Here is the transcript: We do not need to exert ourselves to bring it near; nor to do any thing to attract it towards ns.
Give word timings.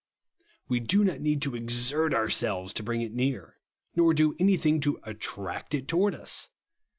We 0.67 0.79
do 0.79 1.03
not 1.03 1.21
need 1.21 1.43
to 1.43 1.55
exert 1.55 2.11
ourselves 2.11 2.73
to 2.73 2.81
bring 2.81 3.03
it 3.03 3.13
near; 3.13 3.59
nor 3.95 4.15
to 4.15 4.31
do 4.31 4.35
any 4.39 4.57
thing 4.57 4.79
to 4.81 4.99
attract 5.03 5.75
it 5.75 5.87
towards 5.87 6.17
ns. 6.19 6.49